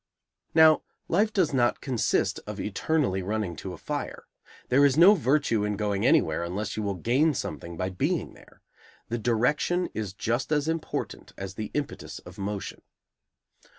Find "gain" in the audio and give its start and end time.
6.95-7.35